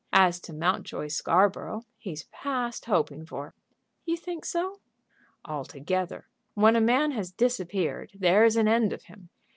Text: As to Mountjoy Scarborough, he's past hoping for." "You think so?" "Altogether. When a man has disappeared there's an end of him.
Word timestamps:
As 0.13 0.39
to 0.39 0.51
Mountjoy 0.53 1.09
Scarborough, 1.09 1.83
he's 1.99 2.23
past 2.31 2.85
hoping 2.85 3.23
for." 3.23 3.53
"You 4.03 4.17
think 4.17 4.45
so?" 4.45 4.79
"Altogether. 5.45 6.27
When 6.55 6.75
a 6.75 6.81
man 6.81 7.11
has 7.11 7.29
disappeared 7.31 8.09
there's 8.15 8.55
an 8.55 8.67
end 8.67 8.93
of 8.93 9.03
him. 9.03 9.29